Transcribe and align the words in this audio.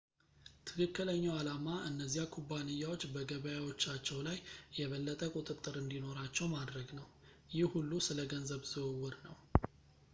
ትክክለኛው 0.67 1.33
ዓላማ 1.39 1.67
እነዚያ 1.89 2.23
ኩባንያዎች 2.35 3.03
በገበያዎቻቸው 3.15 4.17
ላይ 4.27 4.37
የበለጠ 4.79 5.21
ቁጥጥር 5.35 5.77
እንዲኖራቸው 5.83 6.49
ማድረግ 6.57 6.89
ነው 7.01 7.07
ይህ 7.57 7.67
ሁሉ 7.75 7.91
ስለ 8.09 8.25
ገንዘብ 8.33 8.63
ዝውውር 8.73 9.17
ነው 9.27 9.37